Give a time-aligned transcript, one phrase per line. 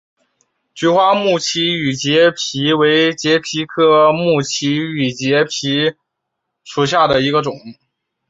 [0.73, 5.95] 菊花木畸羽节蜱为节蜱科木畸羽节蜱
[6.63, 7.53] 属下的一个种。